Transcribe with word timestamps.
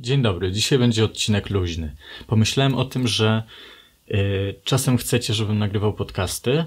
Dzień 0.00 0.22
dobry, 0.22 0.52
dzisiaj 0.52 0.78
będzie 0.78 1.04
odcinek 1.04 1.50
luźny. 1.50 1.96
Pomyślałem 2.26 2.74
o 2.74 2.84
tym, 2.84 3.08
że 3.08 3.42
y, 4.10 4.54
czasem 4.64 4.96
chcecie, 4.96 5.34
żebym 5.34 5.58
nagrywał 5.58 5.92
podcasty 5.92 6.64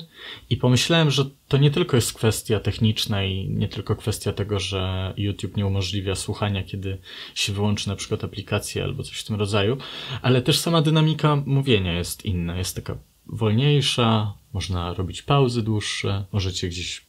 i 0.49 0.57
pomyślałem, 0.57 1.11
że 1.11 1.25
to 1.47 1.57
nie 1.57 1.71
tylko 1.71 1.95
jest 1.95 2.13
kwestia 2.13 2.59
techniczna 2.59 3.23
i 3.23 3.49
nie 3.49 3.67
tylko 3.67 3.95
kwestia 3.95 4.33
tego, 4.33 4.59
że 4.59 5.13
YouTube 5.17 5.57
nie 5.57 5.65
umożliwia 5.65 6.15
słuchania, 6.15 6.63
kiedy 6.63 6.97
się 7.35 7.53
wyłączy 7.53 7.89
na 7.89 7.95
przykład 7.95 8.23
aplikację 8.23 8.83
albo 8.83 9.03
coś 9.03 9.19
w 9.19 9.25
tym 9.25 9.35
rodzaju, 9.35 9.77
ale 10.21 10.41
też 10.41 10.59
sama 10.59 10.81
dynamika 10.81 11.35
mówienia 11.45 11.93
jest 11.93 12.25
inna, 12.25 12.57
jest 12.57 12.75
taka 12.75 12.97
wolniejsza, 13.25 14.33
można 14.53 14.93
robić 14.93 15.21
pauzy 15.21 15.63
dłuższe, 15.63 16.25
możecie 16.31 16.67
gdzieś 16.67 17.05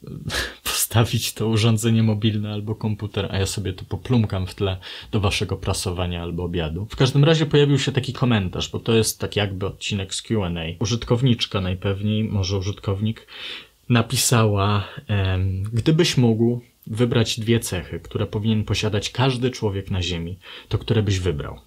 postawić 0.90 1.32
to 1.32 1.48
urządzenie 1.48 2.02
mobilne 2.02 2.52
albo 2.52 2.74
komputer, 2.74 3.28
a 3.30 3.38
ja 3.38 3.46
sobie 3.46 3.72
to 3.72 3.84
poplumkam 3.84 4.46
w 4.46 4.54
tle 4.54 4.76
do 5.12 5.20
waszego 5.20 5.56
prasowania 5.56 6.22
albo 6.22 6.44
obiadu. 6.44 6.86
W 6.90 6.96
każdym 6.96 7.24
razie 7.24 7.46
pojawił 7.46 7.78
się 7.78 7.92
taki 7.92 8.12
komentarz, 8.12 8.70
bo 8.70 8.78
to 8.78 8.92
jest 8.92 9.20
tak 9.20 9.36
jakby 9.36 9.66
odcinek 9.66 10.14
z 10.14 10.22
Q&A. 10.22 10.62
Użytkowniczka 10.78 11.60
najpewniej, 11.60 12.24
może 12.24 12.58
użytkownik, 12.58 13.26
napisała, 13.88 14.88
gdybyś 15.72 16.16
mógł 16.16 16.60
wybrać 16.86 17.40
dwie 17.40 17.60
cechy, 17.60 18.00
które 18.00 18.26
powinien 18.26 18.64
posiadać 18.64 19.10
każdy 19.10 19.50
człowiek 19.50 19.90
na 19.90 20.02
Ziemi, 20.02 20.38
to 20.68 20.78
które 20.78 21.02
byś 21.02 21.18
wybrał? 21.18 21.60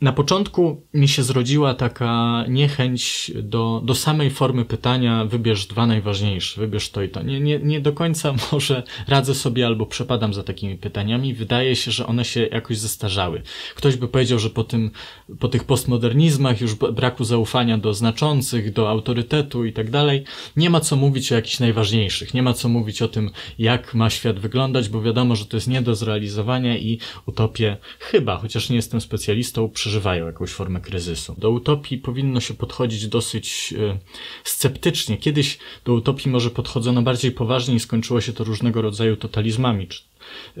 Na 0.00 0.12
początku 0.12 0.82
mi 0.94 1.08
się 1.08 1.22
zrodziła 1.22 1.74
taka 1.74 2.44
niechęć 2.48 3.32
do, 3.42 3.82
do 3.84 3.94
samej 3.94 4.30
formy 4.30 4.64
pytania, 4.64 5.24
wybierz 5.24 5.66
dwa 5.66 5.86
najważniejsze, 5.86 6.60
wybierz 6.60 6.90
to 6.90 7.02
i 7.02 7.08
to. 7.08 7.22
Nie, 7.22 7.40
nie, 7.40 7.58
nie 7.58 7.80
do 7.80 7.92
końca 7.92 8.34
może 8.52 8.82
radzę 9.08 9.34
sobie 9.34 9.66
albo 9.66 9.86
przepadam 9.86 10.34
za 10.34 10.42
takimi 10.42 10.76
pytaniami. 10.76 11.34
Wydaje 11.34 11.76
się, 11.76 11.90
że 11.90 12.06
one 12.06 12.24
się 12.24 12.40
jakoś 12.46 12.78
zestarzały. 12.78 13.42
Ktoś 13.74 13.96
by 13.96 14.08
powiedział, 14.08 14.38
że 14.38 14.50
po 14.50 14.64
tym, 14.64 14.90
po 15.38 15.48
tych 15.48 15.64
postmodernizmach 15.64 16.60
już 16.60 16.74
braku 16.74 17.24
zaufania 17.24 17.78
do 17.78 17.94
znaczących, 17.94 18.72
do 18.72 18.90
autorytetu 18.90 19.64
i 19.64 19.72
tak 19.72 19.90
dalej, 19.90 20.24
nie 20.56 20.70
ma 20.70 20.80
co 20.80 20.96
mówić 20.96 21.32
o 21.32 21.34
jakichś 21.34 21.60
najważniejszych. 21.60 22.34
Nie 22.34 22.42
ma 22.42 22.52
co 22.52 22.68
mówić 22.68 23.02
o 23.02 23.08
tym, 23.08 23.30
jak 23.58 23.94
ma 23.94 24.10
świat 24.10 24.38
wyglądać, 24.38 24.88
bo 24.88 25.02
wiadomo, 25.02 25.36
że 25.36 25.46
to 25.46 25.56
jest 25.56 25.68
nie 25.68 25.82
do 25.82 25.94
zrealizowania 25.94 26.78
i 26.78 26.98
utopie 27.26 27.76
chyba, 27.98 28.36
chociaż 28.36 28.70
nie 28.70 28.76
jestem 28.76 29.00
specjalistą, 29.00 29.68
przeżywają 29.76 30.26
jakąś 30.26 30.50
formę 30.50 30.80
kryzysu. 30.80 31.34
Do 31.38 31.50
utopii 31.50 31.98
powinno 31.98 32.40
się 32.40 32.54
podchodzić 32.54 33.08
dosyć 33.08 33.74
e, 33.78 33.98
sceptycznie. 34.44 35.16
Kiedyś 35.16 35.58
do 35.84 35.94
utopii 35.94 36.30
może 36.30 36.50
podchodzono 36.50 37.02
bardziej 37.02 37.32
poważnie 37.32 37.74
i 37.74 37.80
skończyło 37.80 38.20
się 38.20 38.32
to 38.32 38.44
różnego 38.44 38.82
rodzaju 38.82 39.16
totalizmami, 39.16 39.88
czy 39.88 40.02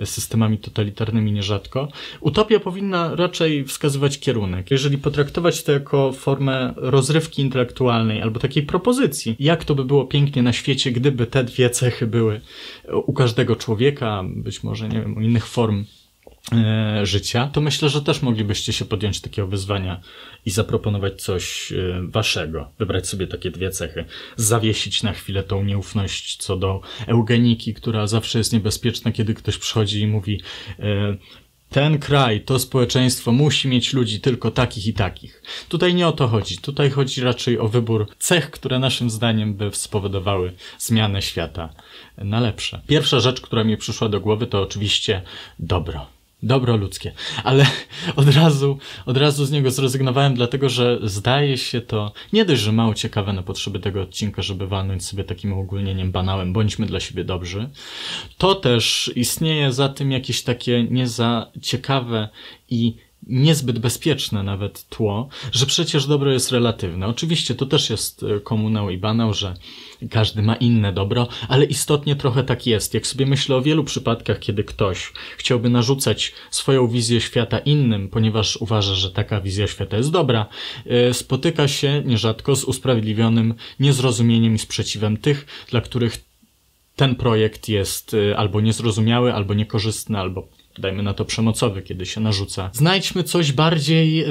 systemami 0.04 0.58
totalitarnymi 0.58 1.32
nierzadko. 1.32 1.88
Utopia 2.20 2.60
powinna 2.60 3.14
raczej 3.14 3.64
wskazywać 3.64 4.18
kierunek. 4.18 4.70
Jeżeli 4.70 4.98
potraktować 4.98 5.62
to 5.62 5.72
jako 5.72 6.12
formę 6.12 6.74
rozrywki 6.76 7.42
intelektualnej 7.42 8.22
albo 8.22 8.40
takiej 8.40 8.62
propozycji, 8.62 9.36
jak 9.38 9.64
to 9.64 9.74
by 9.74 9.84
było 9.84 10.04
pięknie 10.04 10.42
na 10.42 10.52
świecie, 10.52 10.92
gdyby 10.92 11.26
te 11.26 11.44
dwie 11.44 11.70
cechy 11.70 12.06
były 12.06 12.40
u 13.06 13.12
każdego 13.12 13.56
człowieka, 13.56 14.24
być 14.26 14.62
może, 14.62 14.88
nie 14.88 15.00
wiem, 15.00 15.16
u 15.16 15.20
innych 15.20 15.46
form 15.46 15.80
e, 15.80 16.05
życia, 17.02 17.50
to 17.52 17.60
myślę, 17.60 17.88
że 17.88 18.02
też 18.02 18.22
moglibyście 18.22 18.72
się 18.72 18.84
podjąć 18.84 19.20
takiego 19.20 19.48
wyzwania 19.48 20.00
i 20.46 20.50
zaproponować 20.50 21.22
coś 21.22 21.72
e, 21.72 21.76
waszego. 22.02 22.70
Wybrać 22.78 23.08
sobie 23.08 23.26
takie 23.26 23.50
dwie 23.50 23.70
cechy. 23.70 24.04
Zawiesić 24.36 25.02
na 25.02 25.12
chwilę 25.12 25.42
tą 25.42 25.64
nieufność 25.64 26.36
co 26.36 26.56
do 26.56 26.80
eugeniki, 27.06 27.74
która 27.74 28.06
zawsze 28.06 28.38
jest 28.38 28.52
niebezpieczna, 28.52 29.12
kiedy 29.12 29.34
ktoś 29.34 29.58
przychodzi 29.58 30.00
i 30.00 30.06
mówi 30.06 30.40
e, 30.78 31.16
ten 31.70 31.98
kraj, 31.98 32.40
to 32.40 32.58
społeczeństwo 32.58 33.32
musi 33.32 33.68
mieć 33.68 33.92
ludzi 33.92 34.20
tylko 34.20 34.50
takich 34.50 34.86
i 34.86 34.92
takich. 34.92 35.42
Tutaj 35.68 35.94
nie 35.94 36.08
o 36.08 36.12
to 36.12 36.28
chodzi. 36.28 36.58
Tutaj 36.58 36.90
chodzi 36.90 37.20
raczej 37.20 37.58
o 37.58 37.68
wybór 37.68 38.06
cech, 38.18 38.50
które 38.50 38.78
naszym 38.78 39.10
zdaniem 39.10 39.54
by 39.54 39.70
spowodowały 39.72 40.52
zmianę 40.78 41.22
świata 41.22 41.74
na 42.18 42.40
lepsze. 42.40 42.80
Pierwsza 42.86 43.20
rzecz, 43.20 43.40
która 43.40 43.64
mi 43.64 43.76
przyszła 43.76 44.08
do 44.08 44.20
głowy, 44.20 44.46
to 44.46 44.62
oczywiście 44.62 45.22
dobro. 45.58 46.15
Dobro 46.46 46.76
ludzkie. 46.76 47.12
Ale 47.44 47.66
od 48.16 48.36
razu, 48.36 48.78
od 49.06 49.16
razu 49.16 49.44
z 49.44 49.50
niego 49.50 49.70
zrezygnowałem, 49.70 50.34
dlatego 50.34 50.68
że 50.68 50.98
zdaje 51.02 51.58
się 51.58 51.80
to 51.80 52.12
nie 52.32 52.44
dość, 52.44 52.62
że 52.62 52.72
mało 52.72 52.94
ciekawe 52.94 53.32
na 53.32 53.42
potrzeby 53.42 53.80
tego 53.80 54.02
odcinka, 54.02 54.42
żeby 54.42 54.66
walnąć 54.66 55.04
sobie 55.04 55.24
takim 55.24 55.52
ogólnieniem 55.52 56.12
banałem, 56.12 56.52
bądźmy 56.52 56.86
dla 56.86 57.00
siebie 57.00 57.24
dobrzy. 57.24 57.68
To 58.38 58.54
też 58.54 59.12
istnieje 59.16 59.72
za 59.72 59.88
tym 59.88 60.12
jakieś 60.12 60.42
takie 60.42 60.84
nie 60.90 61.08
za 61.08 61.50
ciekawe 61.62 62.28
i 62.70 62.96
niezbyt 63.26 63.78
bezpieczne 63.78 64.42
nawet 64.42 64.88
tło, 64.88 65.28
że 65.52 65.66
przecież 65.66 66.06
dobro 66.06 66.32
jest 66.32 66.52
relatywne. 66.52 67.06
Oczywiście 67.06 67.54
to 67.54 67.66
też 67.66 67.90
jest 67.90 68.22
e, 68.22 68.40
komunał 68.40 68.90
i 68.90 68.98
banał, 68.98 69.34
że 69.34 69.54
każdy 70.10 70.42
ma 70.42 70.56
inne 70.56 70.92
dobro, 70.92 71.28
ale 71.48 71.64
istotnie 71.64 72.16
trochę 72.16 72.44
tak 72.44 72.66
jest. 72.66 72.94
Jak 72.94 73.06
sobie 73.06 73.26
myślę 73.26 73.56
o 73.56 73.62
wielu 73.62 73.84
przypadkach, 73.84 74.38
kiedy 74.38 74.64
ktoś 74.64 75.12
chciałby 75.36 75.70
narzucać 75.70 76.32
swoją 76.50 76.88
wizję 76.88 77.20
świata 77.20 77.58
innym, 77.58 78.08
ponieważ 78.08 78.56
uważa, 78.56 78.94
że 78.94 79.10
taka 79.10 79.40
wizja 79.40 79.66
świata 79.66 79.96
jest 79.96 80.10
dobra, 80.10 80.46
e, 80.86 81.14
spotyka 81.14 81.68
się 81.68 82.02
nierzadko 82.04 82.56
z 82.56 82.64
usprawiedliwionym 82.64 83.54
niezrozumieniem 83.80 84.54
i 84.54 84.58
sprzeciwem 84.58 85.16
tych, 85.16 85.46
dla 85.70 85.80
których 85.80 86.26
ten 86.96 87.14
projekt 87.14 87.68
jest 87.68 88.14
e, 88.14 88.36
albo 88.36 88.60
niezrozumiały, 88.60 89.34
albo 89.34 89.54
niekorzystny, 89.54 90.18
albo 90.18 90.48
dajmy 90.78 91.02
na 91.02 91.14
to 91.14 91.24
przemocowy, 91.24 91.82
kiedy 91.82 92.06
się 92.06 92.20
narzuca. 92.20 92.70
Znajdźmy 92.72 93.24
coś 93.24 93.52
bardziej 93.52 94.22
e, 94.22 94.28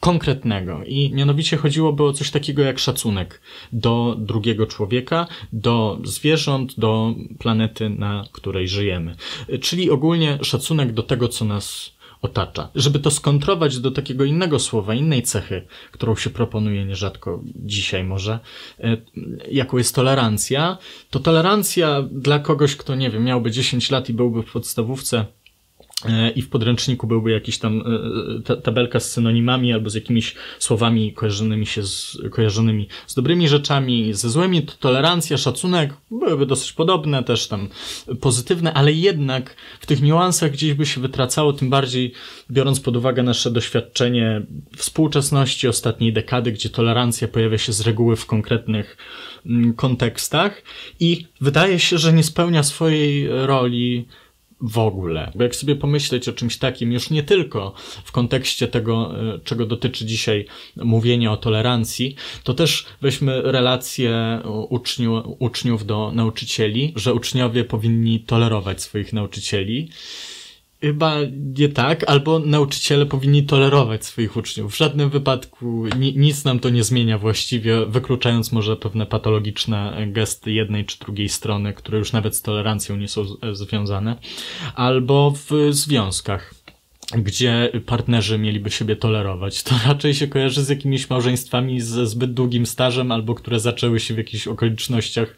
konkretnego 0.00 0.80
i 0.86 1.12
mianowicie 1.14 1.56
chodziłoby 1.56 2.04
o 2.04 2.12
coś 2.12 2.30
takiego 2.30 2.62
jak 2.62 2.78
szacunek 2.78 3.40
do 3.72 4.16
drugiego 4.18 4.66
człowieka, 4.66 5.26
do 5.52 6.00
zwierząt, 6.04 6.80
do 6.80 7.14
planety, 7.38 7.90
na 7.90 8.24
której 8.32 8.68
żyjemy. 8.68 9.16
E, 9.48 9.58
czyli 9.58 9.90
ogólnie 9.90 10.38
szacunek 10.42 10.92
do 10.92 11.02
tego, 11.02 11.28
co 11.28 11.44
nas 11.44 11.92
otacza. 12.22 12.68
Żeby 12.74 12.98
to 12.98 13.10
skontrować 13.10 13.78
do 13.78 13.90
takiego 13.90 14.24
innego 14.24 14.58
słowa, 14.58 14.94
innej 14.94 15.22
cechy, 15.22 15.66
którą 15.92 16.16
się 16.16 16.30
proponuje 16.30 16.84
nierzadko 16.84 17.42
dzisiaj 17.56 18.04
może, 18.04 18.38
e, 18.78 18.96
jaką 19.50 19.78
jest 19.78 19.94
tolerancja, 19.94 20.78
to 21.10 21.20
tolerancja 21.20 22.02
dla 22.10 22.38
kogoś, 22.38 22.76
kto 22.76 22.94
nie 22.94 23.10
wiem, 23.10 23.24
miałby 23.24 23.50
10 23.50 23.90
lat 23.90 24.08
i 24.08 24.12
byłby 24.12 24.42
w 24.42 24.52
podstawówce, 24.52 25.26
i 26.34 26.42
w 26.42 26.48
podręczniku 26.48 27.06
byłby 27.06 27.30
jakiś 27.30 27.58
tam 27.58 27.82
e, 28.50 28.56
tabelka 28.56 29.00
z 29.00 29.10
synonimami 29.10 29.72
albo 29.72 29.90
z 29.90 29.94
jakimiś 29.94 30.34
słowami 30.58 31.12
kojarzonymi 31.12 31.66
się 31.66 31.82
z, 31.82 32.18
kojarzonymi 32.30 32.88
z 33.06 33.14
dobrymi 33.14 33.48
rzeczami, 33.48 34.14
ze 34.14 34.30
złymi, 34.30 34.62
to 34.62 34.72
tolerancja, 34.80 35.36
szacunek 35.36 35.94
byłyby 36.10 36.46
dosyć 36.46 36.72
podobne, 36.72 37.24
też 37.24 37.48
tam 37.48 37.68
pozytywne, 38.20 38.74
ale 38.74 38.92
jednak 38.92 39.56
w 39.80 39.86
tych 39.86 40.02
niuansach 40.02 40.52
gdzieś 40.52 40.74
by 40.74 40.86
się 40.86 41.00
wytracało, 41.00 41.52
tym 41.52 41.70
bardziej 41.70 42.12
biorąc 42.50 42.80
pod 42.80 42.96
uwagę 42.96 43.22
nasze 43.22 43.50
doświadczenie 43.50 44.42
współczesności 44.76 45.68
ostatniej 45.68 46.12
dekady, 46.12 46.52
gdzie 46.52 46.68
tolerancja 46.70 47.28
pojawia 47.28 47.58
się 47.58 47.72
z 47.72 47.80
reguły 47.80 48.16
w 48.16 48.26
konkretnych 48.26 48.96
mm, 49.46 49.74
kontekstach 49.74 50.62
i 51.00 51.26
wydaje 51.40 51.78
się, 51.78 51.98
że 51.98 52.12
nie 52.12 52.22
spełnia 52.22 52.62
swojej 52.62 53.28
roli 53.46 54.06
w 54.60 54.78
ogóle. 54.78 55.32
Bo 55.34 55.42
jak 55.42 55.56
sobie 55.56 55.76
pomyśleć 55.76 56.28
o 56.28 56.32
czymś 56.32 56.56
takim, 56.56 56.92
już 56.92 57.10
nie 57.10 57.22
tylko 57.22 57.72
w 58.04 58.12
kontekście 58.12 58.68
tego, 58.68 59.20
e, 59.34 59.38
czego 59.44 59.66
dotyczy 59.66 60.06
dzisiaj 60.06 60.46
mówienie 60.76 61.30
o 61.30 61.36
tolerancji, 61.36 62.14
to 62.44 62.54
też 62.54 62.86
weźmy 63.00 63.42
relacje 63.42 64.40
uczniu, 64.68 65.36
uczniów 65.38 65.86
do 65.86 66.12
nauczycieli, 66.14 66.92
że 66.96 67.14
uczniowie 67.14 67.64
powinni 67.64 68.20
tolerować 68.20 68.82
swoich 68.82 69.12
nauczycieli. 69.12 69.88
Chyba 70.80 71.16
nie 71.56 71.68
tak, 71.68 72.04
albo 72.10 72.38
nauczyciele 72.38 73.06
powinni 73.06 73.44
tolerować 73.44 74.04
swoich 74.04 74.36
uczniów. 74.36 74.72
W 74.72 74.76
żadnym 74.76 75.10
wypadku 75.10 75.84
ni 75.98 76.16
nic 76.16 76.44
nam 76.44 76.60
to 76.60 76.70
nie 76.70 76.84
zmienia 76.84 77.18
właściwie, 77.18 77.86
wykluczając 77.86 78.52
może 78.52 78.76
pewne 78.76 79.06
patologiczne 79.06 80.06
gesty 80.06 80.52
jednej 80.52 80.84
czy 80.84 80.98
drugiej 80.98 81.28
strony, 81.28 81.72
które 81.72 81.98
już 81.98 82.12
nawet 82.12 82.36
z 82.36 82.42
tolerancją 82.42 82.96
nie 82.96 83.08
są 83.08 83.24
związane, 83.52 84.16
albo 84.74 85.34
w 85.36 85.50
związkach 85.70 86.54
gdzie 87.16 87.72
partnerzy 87.86 88.38
mieliby 88.38 88.70
siebie 88.70 88.96
tolerować. 88.96 89.62
To 89.62 89.74
raczej 89.86 90.14
się 90.14 90.28
kojarzy 90.28 90.64
z 90.64 90.68
jakimiś 90.68 91.10
małżeństwami 91.10 91.80
ze 91.80 92.06
zbyt 92.06 92.34
długim 92.34 92.66
stażem, 92.66 93.12
albo 93.12 93.34
które 93.34 93.60
zaczęły 93.60 94.00
się 94.00 94.14
w 94.14 94.18
jakichś 94.18 94.46
okolicznościach 94.48 95.36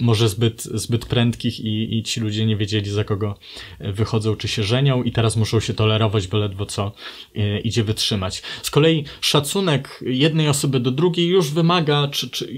może 0.00 0.28
zbyt, 0.28 0.62
zbyt 0.62 1.06
prędkich 1.06 1.60
i, 1.60 1.98
i 1.98 2.02
ci 2.02 2.20
ludzie 2.20 2.46
nie 2.46 2.56
wiedzieli 2.56 2.90
za 2.90 3.04
kogo 3.04 3.38
wychodzą 3.80 4.36
czy 4.36 4.48
się 4.48 4.62
żenią 4.62 5.02
i 5.02 5.12
teraz 5.12 5.36
muszą 5.36 5.60
się 5.60 5.74
tolerować, 5.74 6.26
bo 6.26 6.38
ledwo 6.38 6.66
co 6.66 6.92
e, 7.36 7.60
idzie 7.60 7.84
wytrzymać. 7.84 8.42
Z 8.62 8.70
kolei 8.70 9.04
szacunek 9.20 10.00
jednej 10.06 10.48
osoby 10.48 10.80
do 10.80 10.90
drugiej 10.90 11.26
już 11.26 11.50
wymaga, 11.50 12.08
czy, 12.08 12.30
czy 12.30 12.52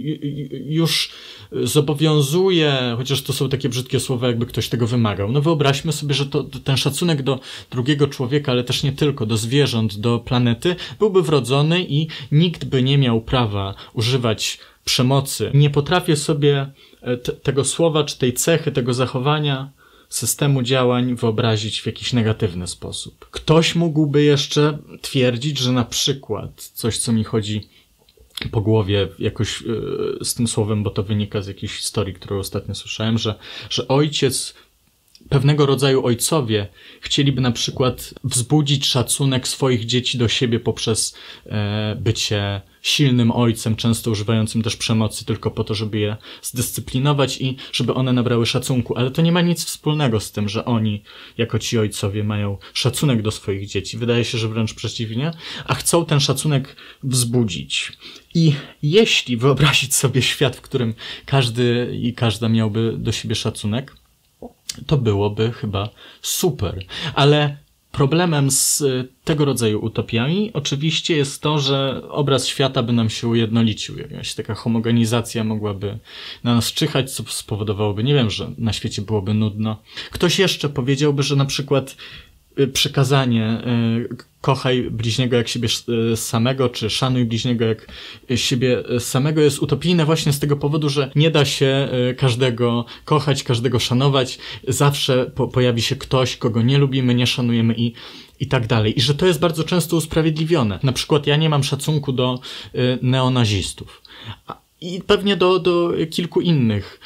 już 0.67 1.11
zobowiązuje, 1.53 2.95
chociaż 2.97 3.23
to 3.23 3.33
są 3.33 3.49
takie 3.49 3.69
brzydkie 3.69 4.01
słowa, 4.01 4.27
jakby 4.27 4.47
ktoś 4.47 4.69
tego 4.69 4.87
wymagał. 4.87 5.33
No 5.33 5.41
wyobraźmy 5.41 5.93
sobie, 5.93 6.15
że 6.15 6.27
to, 6.27 6.45
ten 6.45 6.77
szacunek 6.77 7.23
do 7.23 7.41
drugiego 7.71 8.07
człowieka 8.07 8.30
człowieka, 8.31 8.53
ale 8.53 8.65
też 8.65 8.83
nie 8.83 8.93
tylko, 8.93 9.27
do 9.27 9.37
zwierząt, 9.37 9.97
do 9.97 10.19
planety, 10.19 10.77
byłby 10.99 11.23
wrodzony 11.23 11.87
i 11.89 12.09
nikt 12.33 12.65
by 12.65 12.83
nie 12.83 12.99
miał 12.99 13.21
prawa 13.21 13.75
używać 13.93 14.59
przemocy. 14.85 15.51
Nie 15.55 15.71
potrafię 15.71 16.17
sobie 16.17 16.73
e, 17.03 17.17
tego 17.17 17.65
słowa, 17.65 18.05
czy 18.05 18.19
tej 18.19 18.33
cechy, 18.33 18.73
tego 18.73 18.95
zachowania, 18.95 19.71
systemu 20.09 20.63
działań 20.63 21.15
wyobrazić 21.15 21.81
w 21.81 21.87
jakiś 21.87 22.13
negatywny 22.13 22.67
sposób. 22.67 23.27
Ktoś 23.31 23.75
mógłby 23.75 24.23
jeszcze 24.23 24.79
twierdzić, 25.03 25.59
że 25.59 25.73
na 25.73 25.85
przykład 25.85 26.71
coś, 26.75 26.99
co 26.99 27.13
mi 27.13 27.25
chodzi 27.25 27.69
po 28.51 28.61
głowie 28.61 29.09
jakoś 29.19 29.63
yy, 29.63 30.19
z 30.23 30.35
tym 30.35 30.49
słowem, 30.49 30.83
bo 30.83 30.91
to 30.91 31.03
wynika 31.03 31.43
z 31.43 31.47
jakiejś 31.47 31.73
historii, 31.73 32.15
którą 32.15 32.39
ostatnio 32.39 32.75
słyszałem, 32.75 33.19
że, 33.19 33.35
że 33.71 33.89
ojciec 33.89 34.55
pewnego 35.31 35.67
rodzaju 35.67 36.05
ojcowie 36.07 36.69
chcieliby 37.01 37.41
na 37.41 37.53
przykład 37.53 38.15
wzbudzić 38.25 38.87
szacunek 38.87 39.49
swoich 39.49 39.87
dzieci 39.87 40.19
do 40.19 40.29
siebie 40.29 40.61
poprzez 40.61 41.17
e, 41.47 41.97
bycie 42.01 42.61
silnym 42.83 43.31
ojcem, 43.31 43.77
często 43.77 44.11
używającym 44.11 44.63
też 44.63 44.77
przemocy 44.77 45.25
tylko 45.25 45.51
po 45.51 45.65
to, 45.65 45.75
żeby 45.75 45.99
je 45.99 46.17
zdyscyplinować 46.43 47.41
i 47.41 47.57
żeby 47.73 47.95
one 47.95 48.13
nabrały 48.13 48.47
szacunku. 48.47 48.97
Ale 48.97 49.11
to 49.11 49.23
nie 49.23 49.33
ma 49.33 49.41
nic 49.41 49.65
wspólnego 49.65 50.21
z 50.21 50.33
tym, 50.33 50.49
że 50.49 50.65
oni, 50.65 51.03
jako 51.39 51.59
ci 51.59 51.79
ojcowie, 51.79 52.25
mają 52.25 52.59
szacunek 52.75 53.23
do 53.23 53.31
swoich 53.31 53.67
dzieci. 53.67 53.99
Wydaje 53.99 54.25
się, 54.25 54.39
że 54.39 54.49
wręcz 54.49 54.75
przeciwnie, 54.75 55.31
a 55.67 55.75
chcą 55.75 56.07
ten 56.07 56.21
szacunek 56.21 56.77
wzbudzić. 57.03 57.93
I 58.35 58.53
jeśli 58.83 59.37
wyobrazić 59.37 59.95
sobie 59.95 60.23
świat, 60.23 60.57
w 60.57 60.61
którym 60.61 60.95
każdy 61.27 61.99
i 62.03 62.15
każda 62.15 62.49
miałby 62.49 62.95
do 62.99 63.13
siebie 63.13 63.35
szacunek, 63.35 64.00
to 64.87 64.97
byłoby 64.97 65.53
chyba 65.53 65.89
super. 66.23 66.85
Ale 67.15 67.57
problemem 67.93 68.51
z 68.51 68.83
tego 69.25 69.45
rodzaju 69.45 69.85
utopiami 69.85 70.51
oczywiście 70.53 71.17
jest 71.17 71.43
to, 71.43 71.59
że 71.59 72.03
obraz 72.09 72.47
świata 72.47 72.83
by 72.83 72.93
nam 72.93 73.11
się 73.11 73.29
ujednolicił. 73.29 73.99
Jakaś 73.99 74.35
taka 74.35 74.55
homogenizacja 74.55 75.45
mogłaby 75.45 75.99
na 76.45 76.55
nas 76.55 76.73
czyhać, 76.73 77.13
co 77.13 77.23
spowodowałoby, 77.29 78.05
nie 78.05 78.15
wiem, 78.15 78.31
że 78.31 78.51
na 78.59 78.73
świecie 78.73 79.03
byłoby 79.03 79.35
nudno. 79.35 79.83
Ktoś 80.11 80.39
jeszcze 80.39 80.69
powiedziałby, 80.69 81.23
że 81.23 81.37
na 81.37 81.45
przykład 81.45 81.97
Y, 82.61 82.69
przekazanie 82.69 83.63
y, 84.13 84.17
kochaj 84.41 84.91
bliźniego 84.91 85.37
jak 85.37 85.49
siebie 85.49 85.69
y, 86.13 86.17
samego, 86.17 86.69
czy 86.69 86.91
szanuj 86.91 87.25
bliźniego 87.25 87.65
jak 87.65 87.87
siebie 88.35 88.83
samego 88.99 89.41
jest 89.41 89.59
utopijne 89.59 90.05
właśnie 90.05 90.33
z 90.33 90.39
tego 90.39 90.57
powodu, 90.57 90.89
że 90.89 91.11
nie 91.15 91.31
da 91.31 91.45
się 91.45 91.89
każdego 92.17 92.85
kochać, 93.05 93.43
każdego 93.43 93.79
szanować. 93.79 94.39
Zawsze 94.69 95.31
po 95.35 95.49
pojawi 95.49 95.83
się 95.83 95.97
ktoś, 95.97 96.37
kogo 96.37 96.63
nie 96.63 96.79
lubimy, 96.79 97.15
nie 97.15 97.27
szanujemy 97.27 97.75
i 97.77 97.93
i 98.41 98.47
tak 98.47 98.67
dalej. 98.67 98.99
I 98.99 99.01
że 99.01 99.15
to 99.15 99.27
jest 99.27 99.41
bardzo 99.41 99.65
często 99.65 99.97
usprawiedliwione. 99.97 100.79
Na 100.83 100.93
przykład 100.93 101.27
ja 101.27 101.37
nie 101.37 101.49
mam 101.49 101.65
szacunku 101.65 102.13
do 102.13 102.41
neonazistów. 103.03 104.03
I 104.81 105.01
pewnie 105.07 105.37
do, 105.37 105.59
do 105.59 105.93
kilku 106.11 106.41
innych 106.41 107.01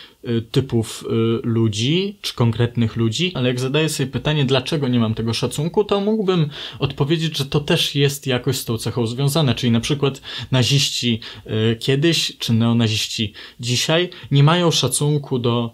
typów 0.50 1.05
y, 1.06 1.06
ludzi, 1.43 2.19
czy 2.21 2.35
konkretnych 2.35 2.97
ludzi, 2.97 3.32
ale 3.35 3.49
jak 3.49 3.61
zadaję 3.61 3.88
sobie 3.88 4.06
pytanie, 4.06 4.44
dlaczego 4.44 4.88
nie 4.88 4.99
mam 5.00 5.15
tego 5.15 5.35
szacunku, 5.35 5.85
to 5.85 6.00
mógłbym 6.00 6.49
odpowiedzieć, 6.79 7.38
że 7.38 7.44
to 7.44 7.61
też 7.61 7.94
jest 7.94 8.26
jakoś 8.26 8.56
z 8.56 8.65
tą 8.65 8.79
cechą 8.79 9.06
związane, 9.06 9.55
czyli 9.55 9.73
na 9.73 9.81
przykład 9.81 10.21
naziści 10.50 11.21
y, 11.47 11.76
kiedyś, 11.76 12.38
czy 12.38 12.53
neonaziści 12.53 13.32
dzisiaj 13.61 14.11
nie 14.31 14.43
mają 14.43 14.71
szacunku 14.71 15.38
do 15.38 15.71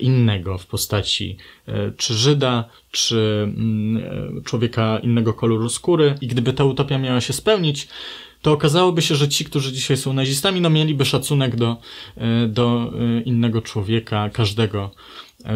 innego 0.00 0.58
w 0.58 0.66
postaci 0.66 1.36
czy 1.96 2.14
Żyda, 2.14 2.64
czy 2.90 3.42
mm, 3.56 4.42
człowieka 4.44 4.98
innego 5.02 5.34
koloru 5.34 5.68
skóry. 5.68 6.14
I 6.20 6.26
gdyby 6.26 6.52
ta 6.52 6.64
utopia 6.64 6.98
miała 6.98 7.20
się 7.20 7.32
spełnić, 7.32 7.88
to 8.42 8.52
okazałoby 8.52 9.02
się, 9.02 9.14
że 9.14 9.28
ci, 9.28 9.44
którzy 9.44 9.72
dzisiaj 9.72 9.96
są 9.96 10.12
nazistami, 10.12 10.60
no 10.60 10.70
mieliby 10.70 11.04
szacunek 11.04 11.56
do, 11.56 11.76
e, 12.16 12.46
do 12.46 12.92
e, 13.18 13.20
innego 13.22 13.62
człowieka, 13.62 14.30
każdego 14.30 14.90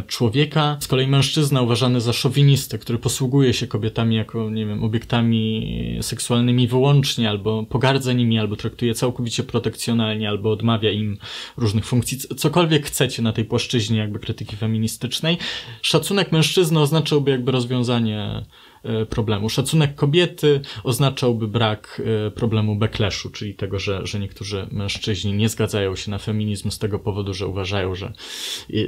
człowieka. 0.07 0.77
Z 0.81 0.87
kolei 0.87 1.07
mężczyzna 1.07 1.63
uważany 1.63 2.01
za 2.01 2.13
szowinistę, 2.13 2.79
który 2.79 2.99
posługuje 2.99 3.55
się 3.55 3.67
kobietami 3.67 4.17
jako, 4.17 4.51
nie 4.51 4.67
wiem, 4.67 4.85
obiektami 4.85 5.99
seksualnymi 6.03 6.69
wyłącznie, 6.69 7.31
albo 7.31 7.67
pogardza 7.67 8.13
nimi, 8.13 8.39
albo 8.39 8.57
traktuje 8.57 8.95
całkowicie 8.95 9.43
protekcjonalnie, 9.43 10.29
albo 10.29 10.51
odmawia 10.51 10.91
im 10.91 11.19
różnych 11.57 11.85
funkcji. 11.85 12.19
Cokolwiek 12.19 12.87
chcecie 12.87 13.23
na 13.23 13.33
tej 13.33 13.45
płaszczyźnie 13.45 13.99
jakby 13.99 14.19
krytyki 14.19 14.57
feministycznej. 14.57 15.39
Szacunek 15.83 16.33
mężczyzny 16.33 16.81
oznaczałby 16.81 17.31
jakby 17.31 17.53
rozwiązanie 17.53 18.45
E, 18.85 19.07
problemu. 19.07 19.49
Szacunek 19.49 19.95
kobiety 19.95 20.61
oznaczałby 20.85 21.49
brak 21.49 22.03
e, 22.27 22.31
problemu 22.31 22.77
backlashu, 22.77 23.31
czyli 23.31 23.55
tego, 23.55 23.79
że, 23.79 24.07
że 24.07 24.21
niektórzy 24.21 24.67
mężczyźni 24.71 25.33
nie 25.33 25.49
zgadzają 25.49 25.97
się 25.97 26.11
na 26.11 26.19
feminizm 26.19 26.71
z 26.71 26.79
tego 26.79 26.99
powodu, 26.99 27.35
że 27.35 27.47
uważają, 27.47 27.95
że 27.95 28.13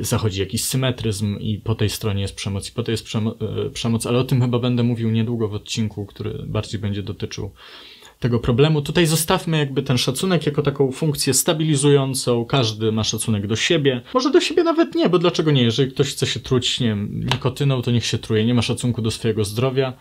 zachodzi 0.00 0.40
jakiś 0.40 0.64
symetryzm 0.84 1.38
i 1.38 1.58
po 1.58 1.74
tej 1.74 1.90
stronie 1.90 2.22
jest 2.22 2.34
przemoc 2.34 2.68
i 2.68 2.72
po 2.72 2.82
tej 2.82 2.92
jest 2.92 3.06
e, 3.66 3.70
przemoc, 3.70 4.06
ale 4.06 4.18
o 4.18 4.24
tym 4.24 4.40
chyba 4.40 4.58
będę 4.58 4.82
mówił 4.82 5.10
niedługo 5.10 5.48
w 5.48 5.54
odcinku, 5.54 6.06
który 6.06 6.44
bardziej 6.46 6.80
będzie 6.80 7.02
dotyczył 7.02 7.50
tego 8.24 8.38
problemu. 8.38 8.82
Tutaj 8.82 9.06
zostawmy 9.06 9.58
jakby 9.58 9.82
ten 9.82 9.98
szacunek 9.98 10.46
jako 10.46 10.62
taką 10.62 10.92
funkcję 10.92 11.34
stabilizującą. 11.34 12.44
Każdy 12.44 12.92
ma 12.92 13.04
szacunek 13.04 13.46
do 13.46 13.56
siebie. 13.56 14.02
Może 14.14 14.30
do 14.30 14.40
siebie 14.40 14.62
nawet 14.62 14.94
nie, 14.94 15.08
bo 15.08 15.18
dlaczego 15.18 15.50
nie? 15.50 15.62
Jeżeli 15.62 15.90
ktoś 15.90 16.08
chce 16.08 16.26
się 16.26 16.40
truć, 16.40 16.80
nie 16.80 16.96
nikotyną, 17.10 17.82
to 17.82 17.90
niech 17.90 18.06
się 18.06 18.18
truje. 18.18 18.44
Nie 18.44 18.54
ma 18.54 18.62
szacunku 18.62 19.02
do 19.02 19.10
swojego 19.10 19.44
zdrowia 19.44 19.92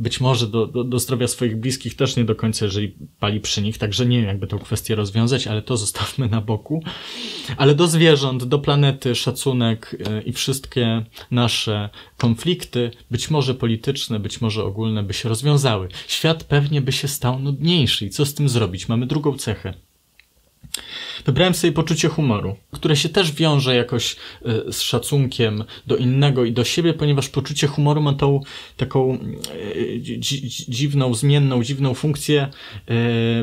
być 0.00 0.20
może 0.20 0.46
do, 0.46 0.66
do, 0.66 0.84
do 0.84 0.98
zdrowia 0.98 1.28
swoich 1.28 1.56
bliskich 1.56 1.96
też 1.96 2.16
nie 2.16 2.24
do 2.24 2.34
końca, 2.34 2.64
jeżeli 2.64 2.94
pali 3.18 3.40
przy 3.40 3.62
nich, 3.62 3.78
także 3.78 4.06
nie 4.06 4.18
wiem, 4.18 4.26
jakby 4.26 4.46
tę 4.46 4.58
kwestię 4.58 4.94
rozwiązać, 4.94 5.46
ale 5.46 5.62
to 5.62 5.76
zostawmy 5.76 6.28
na 6.28 6.40
boku. 6.40 6.82
Ale 7.56 7.74
do 7.74 7.86
zwierząt, 7.86 8.44
do 8.44 8.58
planety, 8.58 9.14
szacunek 9.14 9.96
e, 10.06 10.22
i 10.22 10.32
wszystkie 10.32 11.04
nasze 11.30 11.90
konflikty, 12.16 12.90
być 13.10 13.30
może 13.30 13.54
polityczne, 13.54 14.20
być 14.20 14.40
może 14.40 14.64
ogólne, 14.64 15.02
by 15.02 15.14
się 15.14 15.28
rozwiązały. 15.28 15.88
Świat 16.06 16.44
pewnie 16.44 16.80
by 16.80 16.92
się 16.92 17.08
stał 17.08 17.38
nudniejszy 17.38 17.69
i 17.78 18.10
co 18.10 18.26
z 18.26 18.34
tym 18.34 18.48
zrobić? 18.48 18.88
Mamy 18.88 19.06
drugą 19.06 19.38
cechę. 19.38 19.74
Wybrałem 21.26 21.54
sobie 21.54 21.72
poczucie 21.72 22.08
humoru, 22.08 22.56
które 22.72 22.96
się 22.96 23.08
też 23.08 23.32
wiąże 23.32 23.74
jakoś 23.74 24.16
e, 24.44 24.72
z 24.72 24.80
szacunkiem 24.80 25.64
do 25.86 25.96
innego 25.96 26.44
i 26.44 26.52
do 26.52 26.64
siebie, 26.64 26.94
ponieważ 26.94 27.28
poczucie 27.28 27.66
humoru 27.66 28.02
ma 28.02 28.12
tą 28.12 28.40
taką 28.76 29.14
e, 29.14 29.18
dziwną, 30.68 31.14
zmienną, 31.14 31.64
dziwną 31.64 31.94
funkcję 31.94 32.42
e, 32.42 32.94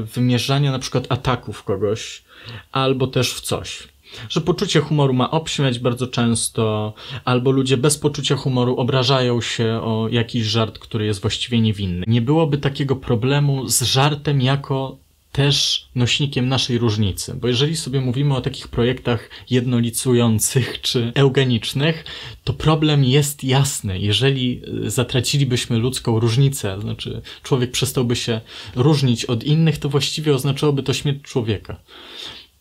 wymierzania 0.01 0.71
na 0.71 0.79
przykład 0.79 1.05
ataków 1.09 1.63
kogoś 1.63 2.23
albo 2.71 3.07
też 3.07 3.33
w 3.33 3.41
coś 3.41 3.87
że 4.29 4.41
poczucie 4.41 4.79
humoru 4.79 5.13
ma 5.13 5.31
obśmiać 5.31 5.79
bardzo 5.79 6.07
często, 6.07 6.93
albo 7.25 7.51
ludzie 7.51 7.77
bez 7.77 7.97
poczucia 7.97 8.35
humoru 8.35 8.75
obrażają 8.75 9.41
się 9.41 9.65
o 9.83 10.07
jakiś 10.11 10.45
żart, 10.45 10.79
który 10.79 11.05
jest 11.05 11.21
właściwie 11.21 11.61
niewinny. 11.61 12.03
Nie 12.07 12.21
byłoby 12.21 12.57
takiego 12.57 12.95
problemu 12.95 13.69
z 13.69 13.81
żartem 13.81 14.41
jako 14.41 14.97
też 15.37 15.87
nośnikiem 15.95 16.47
naszej 16.47 16.77
różnicy, 16.77 17.33
bo 17.33 17.47
jeżeli 17.47 17.75
sobie 17.75 18.01
mówimy 18.01 18.35
o 18.35 18.41
takich 18.41 18.67
projektach 18.67 19.29
jednolicujących 19.49 20.81
czy 20.81 21.11
eugenicznych, 21.15 22.05
to 22.43 22.53
problem 22.53 23.03
jest 23.03 23.43
jasny. 23.43 23.99
Jeżeli 23.99 24.61
y, 24.85 24.91
zatracilibyśmy 24.91 25.77
ludzką 25.77 26.19
różnicę, 26.19 26.81
znaczy 26.81 27.21
człowiek 27.43 27.71
przestałby 27.71 28.15
się 28.15 28.41
różnić 28.75 29.25
od 29.25 29.43
innych, 29.43 29.77
to 29.77 29.89
właściwie 29.89 30.35
oznaczałoby 30.35 30.83
to 30.83 30.93
śmierć 30.93 31.21
człowieka. 31.21 31.79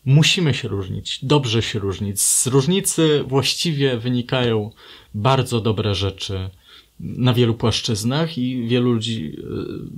Musimy 0.07 0.53
się 0.53 0.67
różnić, 0.67 1.19
dobrze 1.25 1.61
się 1.61 1.79
różnić. 1.79 2.21
Z 2.21 2.47
różnicy 2.47 3.23
właściwie 3.27 3.97
wynikają 3.97 4.71
bardzo 5.13 5.61
dobre 5.61 5.95
rzeczy, 5.95 6.49
na 6.99 7.33
wielu 7.33 7.53
płaszczyznach 7.53 8.37
i 8.37 8.67
wielu 8.67 8.91
ludzi 8.93 9.35
e, 9.37 9.43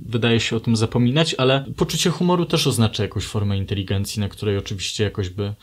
wydaje 0.06 0.40
się 0.40 0.56
o 0.56 0.60
tym 0.60 0.76
zapominać, 0.76 1.34
ale 1.38 1.64
poczucie 1.76 2.10
humoru 2.10 2.46
też 2.46 2.66
oznacza 2.66 3.02
jakąś 3.02 3.24
formę 3.24 3.56
inteligencji, 3.58 4.20
na 4.20 4.28
której 4.28 4.56
oczywiście 4.58 5.04
jakoś 5.04 5.28
by 5.28 5.54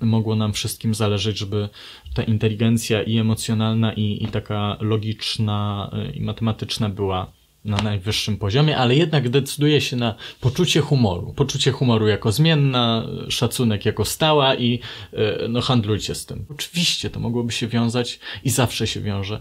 mogło 0.00 0.36
nam 0.36 0.52
wszystkim 0.52 0.94
zależeć, 0.94 1.38
żeby 1.38 1.68
ta 2.14 2.22
inteligencja 2.22 3.02
i 3.02 3.18
emocjonalna, 3.18 3.92
i, 3.92 4.24
i 4.24 4.28
taka 4.28 4.76
logiczna, 4.80 5.90
e, 5.92 6.10
i 6.10 6.20
matematyczna 6.20 6.88
była 6.88 7.32
na 7.64 7.76
najwyższym 7.76 8.36
poziomie, 8.36 8.76
ale 8.76 8.96
jednak 8.96 9.28
decyduje 9.28 9.80
się 9.80 9.96
na 9.96 10.14
poczucie 10.40 10.80
humoru. 10.80 11.32
Poczucie 11.32 11.72
humoru 11.72 12.08
jako 12.08 12.32
zmienna, 12.32 13.06
szacunek 13.28 13.86
jako 13.86 14.04
stała 14.04 14.54
i 14.54 14.80
e, 15.12 15.48
no 15.48 15.60
handlujcie 15.60 16.14
z 16.14 16.26
tym. 16.26 16.46
Oczywiście 16.50 17.10
to 17.10 17.20
mogłoby 17.20 17.52
się 17.52 17.68
wiązać 17.68 18.20
i 18.44 18.50
zawsze 18.50 18.86
się 18.86 19.00
wiąże 19.00 19.40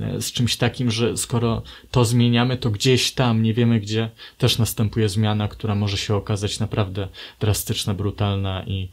E, 0.00 0.22
z 0.22 0.32
czymś 0.32 0.56
takim, 0.56 0.90
że 0.90 1.16
skoro 1.16 1.62
to 1.90 2.04
zmieniamy, 2.04 2.56
to 2.56 2.70
gdzieś 2.70 3.12
tam, 3.12 3.42
nie 3.42 3.54
wiemy 3.54 3.80
gdzie, 3.80 4.10
też 4.38 4.58
następuje 4.58 5.08
zmiana, 5.08 5.48
która 5.48 5.74
może 5.74 5.96
się 5.96 6.14
okazać 6.14 6.60
naprawdę 6.60 7.08
drastyczna, 7.40 7.94
brutalna 7.94 8.64
i 8.66 8.88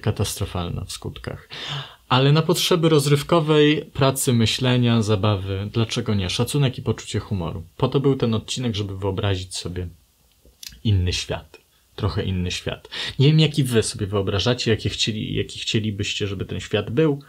katastrofalna 0.00 0.84
w 0.84 0.92
skutkach. 0.92 1.48
Ale 2.08 2.32
na 2.32 2.42
potrzeby 2.42 2.88
rozrywkowej, 2.88 3.84
pracy, 3.84 4.32
myślenia, 4.32 5.02
zabawy, 5.02 5.68
dlaczego 5.72 6.14
nie? 6.14 6.30
Szacunek 6.30 6.78
i 6.78 6.82
poczucie 6.82 7.20
humoru. 7.20 7.62
Po 7.76 7.88
to 7.88 8.00
był 8.00 8.16
ten 8.16 8.34
odcinek, 8.34 8.74
żeby 8.74 8.96
wyobrazić 8.98 9.56
sobie 9.56 9.88
inny 10.84 11.12
świat 11.12 11.65
trochę 11.96 12.22
inny 12.22 12.50
świat. 12.50 12.88
Nie 13.18 13.26
wiem, 13.26 13.40
jaki 13.40 13.64
wy 13.64 13.82
sobie 13.82 14.06
wyobrażacie, 14.06 14.70
jakie 14.70 14.88
chcieli, 14.88 15.34
jaki 15.34 15.60
chcielibyście, 15.60 16.26
żeby 16.26 16.44
ten 16.44 16.60
świat 16.60 16.90
był. 16.90 17.22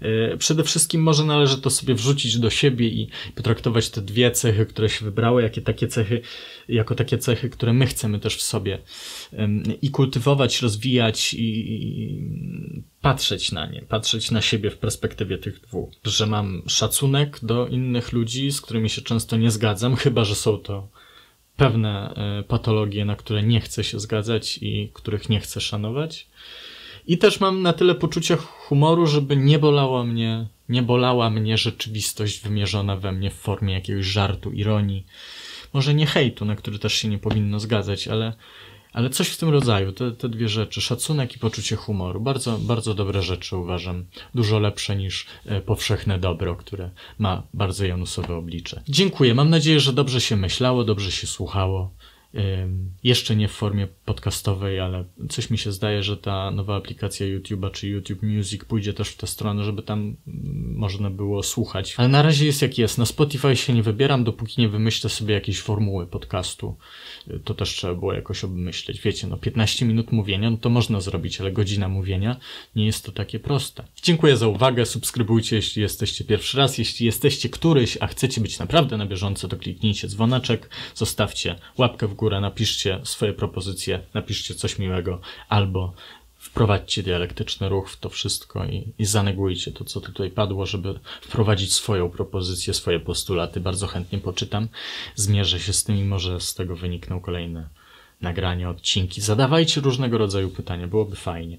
E, 0.00 0.36
przede 0.36 0.64
wszystkim 0.64 1.02
może 1.02 1.24
należy 1.24 1.60
to 1.60 1.70
sobie 1.70 1.94
wrzucić 1.94 2.38
do 2.38 2.50
siebie 2.50 2.88
i 2.88 3.08
potraktować 3.34 3.90
te 3.90 4.02
dwie 4.02 4.30
cechy, 4.30 4.66
które 4.66 4.88
się 4.88 5.04
wybrały, 5.04 5.42
jakie 5.42 5.62
takie 5.62 5.88
cechy, 5.88 6.20
jako 6.68 6.94
takie 6.94 7.18
cechy, 7.18 7.50
które 7.50 7.72
my 7.72 7.86
chcemy 7.86 8.20
też 8.20 8.36
w 8.36 8.42
sobie 8.42 8.78
i 9.82 9.90
kultywować, 9.90 10.62
rozwijać 10.62 11.34
i 11.34 11.54
patrzeć 13.00 13.52
na 13.52 13.66
nie, 13.66 13.82
patrzeć 13.82 14.30
na 14.30 14.42
siebie 14.42 14.70
w 14.70 14.78
perspektywie 14.78 15.38
tych 15.38 15.60
dwóch. 15.60 15.90
Że 16.04 16.26
mam 16.26 16.62
szacunek 16.66 17.38
do 17.42 17.66
innych 17.66 18.12
ludzi, 18.12 18.52
z 18.52 18.60
którymi 18.60 18.90
się 18.90 19.02
często 19.02 19.36
nie 19.36 19.50
zgadzam, 19.50 19.96
chyba 19.96 20.24
że 20.24 20.34
są 20.34 20.58
to 20.58 20.88
pewne 21.56 22.14
e, 22.14 22.42
patologie, 22.42 23.04
na 23.04 23.16
które 23.16 23.42
nie 23.42 23.60
chcę 23.60 23.84
się 23.84 24.00
zgadzać 24.00 24.58
i 24.62 24.90
których 24.94 25.28
nie 25.28 25.40
chcę 25.40 25.60
szanować. 25.60 26.26
I 27.06 27.18
też 27.18 27.40
mam 27.40 27.62
na 27.62 27.72
tyle 27.72 27.94
poczucia 27.94 28.36
humoru, 28.36 29.06
żeby 29.06 29.36
nie 29.36 29.58
bolała 29.58 30.04
mnie, 30.04 30.46
nie 30.68 30.82
bolała 30.82 31.30
mnie 31.30 31.58
rzeczywistość 31.58 32.40
wymierzona 32.40 32.96
we 32.96 33.12
mnie 33.12 33.30
w 33.30 33.34
formie 33.34 33.74
jakiegoś 33.74 34.06
żartu, 34.06 34.52
ironii. 34.52 35.06
Może 35.72 35.94
nie 35.94 36.06
hejtu, 36.06 36.44
na 36.44 36.56
który 36.56 36.78
też 36.78 36.94
się 36.94 37.08
nie 37.08 37.18
powinno 37.18 37.60
zgadzać, 37.60 38.08
ale 38.08 38.32
ale 38.94 39.10
coś 39.10 39.28
w 39.28 39.36
tym 39.36 39.48
rodzaju, 39.48 39.92
te, 39.92 40.12
te 40.12 40.28
dwie 40.28 40.48
rzeczy, 40.48 40.80
szacunek 40.80 41.36
i 41.36 41.38
poczucie 41.38 41.76
humoru. 41.76 42.20
Bardzo, 42.20 42.58
bardzo 42.58 42.94
dobre 42.94 43.22
rzeczy 43.22 43.56
uważam. 43.56 44.04
Dużo 44.34 44.58
lepsze 44.58 44.96
niż 44.96 45.26
e, 45.46 45.60
powszechne 45.60 46.18
dobro, 46.18 46.56
które 46.56 46.90
ma 47.18 47.42
bardzo 47.54 47.84
janusowe 47.84 48.36
oblicze. 48.36 48.82
Dziękuję. 48.88 49.34
Mam 49.34 49.50
nadzieję, 49.50 49.80
że 49.80 49.92
dobrze 49.92 50.20
się 50.20 50.36
myślało, 50.36 50.84
dobrze 50.84 51.12
się 51.12 51.26
słuchało. 51.26 51.90
Jeszcze 53.04 53.36
nie 53.36 53.48
w 53.48 53.52
formie 53.52 53.88
podcastowej, 54.04 54.80
ale 54.80 55.04
coś 55.28 55.50
mi 55.50 55.58
się 55.58 55.72
zdaje, 55.72 56.02
że 56.02 56.16
ta 56.16 56.50
nowa 56.50 56.76
aplikacja 56.76 57.26
YouTube'a 57.26 57.70
czy 57.70 57.88
YouTube 57.88 58.22
Music 58.22 58.64
pójdzie 58.64 58.92
też 58.92 59.08
w 59.08 59.16
tę 59.16 59.26
stronę, 59.26 59.64
żeby 59.64 59.82
tam 59.82 59.98
mm, 59.98 60.74
można 60.76 61.10
było 61.10 61.42
słuchać. 61.42 61.94
Ale 61.96 62.08
na 62.08 62.22
razie 62.22 62.46
jest 62.46 62.62
jak 62.62 62.78
jest. 62.78 62.98
Na 62.98 63.06
Spotify 63.06 63.56
się 63.56 63.72
nie 63.72 63.82
wybieram, 63.82 64.24
dopóki 64.24 64.60
nie 64.60 64.68
wymyślę 64.68 65.10
sobie 65.10 65.34
jakiejś 65.34 65.60
formuły 65.60 66.06
podcastu. 66.06 66.76
To 67.44 67.54
też 67.54 67.70
trzeba 67.70 67.94
było 67.94 68.12
jakoś 68.12 68.44
obmyśleć. 68.44 69.00
Wiecie, 69.00 69.26
no 69.26 69.36
15 69.36 69.86
minut 69.86 70.12
mówienia, 70.12 70.50
no 70.50 70.56
to 70.56 70.70
można 70.70 71.00
zrobić, 71.00 71.40
ale 71.40 71.52
godzina 71.52 71.88
mówienia 71.88 72.36
nie 72.76 72.86
jest 72.86 73.04
to 73.04 73.12
takie 73.12 73.40
proste. 73.40 73.84
Dziękuję 74.02 74.36
za 74.36 74.48
uwagę. 74.48 74.86
Subskrybujcie, 74.86 75.56
jeśli 75.56 75.82
jesteście 75.82 76.24
pierwszy 76.24 76.58
raz. 76.58 76.78
Jeśli 76.78 77.06
jesteście 77.06 77.48
któryś, 77.48 77.98
a 78.00 78.06
chcecie 78.06 78.40
być 78.40 78.58
naprawdę 78.58 78.96
na 78.96 79.06
bieżąco, 79.06 79.48
to 79.48 79.56
kliknijcie 79.56 80.08
dzwoneczek, 80.08 80.70
zostawcie 80.94 81.56
łapkę 81.78 82.08
w 82.08 82.14
górę 82.14 82.23
górę, 82.24 82.40
napiszcie 82.40 83.00
swoje 83.02 83.32
propozycje, 83.32 84.00
napiszcie 84.14 84.54
coś 84.54 84.78
miłego, 84.78 85.20
albo 85.48 85.92
wprowadźcie 86.38 87.02
dialektyczny 87.02 87.68
ruch 87.68 87.90
w 87.90 87.96
to 87.96 88.08
wszystko 88.08 88.64
i, 88.64 88.92
i 88.98 89.04
zanegujcie 89.04 89.72
to, 89.72 89.84
co 89.84 90.00
tutaj 90.00 90.30
padło, 90.30 90.66
żeby 90.66 91.00
wprowadzić 91.20 91.72
swoją 91.72 92.10
propozycję, 92.10 92.74
swoje 92.74 93.00
postulaty. 93.00 93.60
Bardzo 93.60 93.86
chętnie 93.86 94.18
poczytam, 94.18 94.68
zmierzę 95.14 95.60
się 95.60 95.72
z 95.72 95.84
tym 95.84 95.96
i 95.96 96.04
może 96.04 96.40
z 96.40 96.54
tego 96.54 96.76
wynikną 96.76 97.20
kolejne 97.20 97.68
nagrania, 98.20 98.70
odcinki. 98.70 99.20
Zadawajcie 99.20 99.80
różnego 99.80 100.18
rodzaju 100.18 100.48
pytania, 100.48 100.86
byłoby 100.86 101.16
fajnie. 101.16 101.52